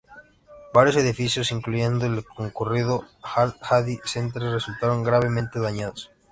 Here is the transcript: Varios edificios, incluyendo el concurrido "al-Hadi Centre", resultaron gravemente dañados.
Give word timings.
Varios 0.73 0.95
edificios, 0.95 1.51
incluyendo 1.51 2.07
el 2.07 2.25
concurrido 2.25 3.05
"al-Hadi 3.21 3.99
Centre", 4.03 4.49
resultaron 4.51 5.03
gravemente 5.03 5.59
dañados. 5.59 6.09